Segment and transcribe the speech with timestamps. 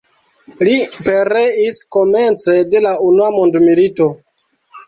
[0.67, 0.77] Li
[1.07, 4.09] pereis komence de la Unua mondmilito.